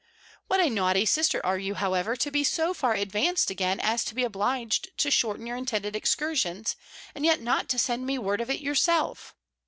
[0.47, 4.15] What a naughty sister are you, however, to be so far advanced again as to
[4.15, 6.75] be obliged to shorten your intended excursions,
[7.13, 9.35] and yet not to send me word of it yourself?